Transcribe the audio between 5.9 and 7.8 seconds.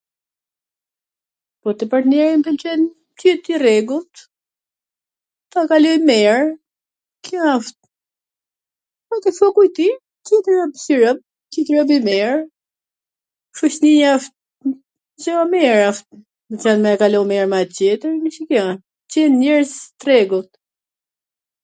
mir, kjo asht...